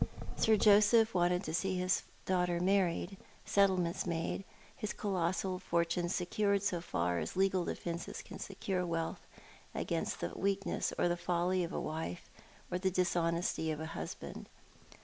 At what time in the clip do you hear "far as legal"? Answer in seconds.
6.81-7.63